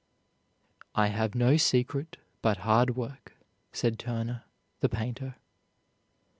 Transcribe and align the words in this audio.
"I 0.95 1.09
have 1.09 1.35
no 1.35 1.57
secret 1.57 2.17
but 2.41 2.57
hard 2.65 2.95
work," 2.95 3.33
said 3.71 3.99
Turner, 3.99 4.45
the 4.79 4.89
painter. 4.89 5.35